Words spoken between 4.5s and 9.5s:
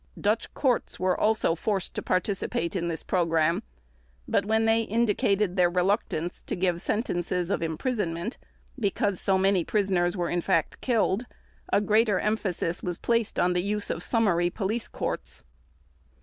they indicated their reluctance to give sentences of imprisonment because so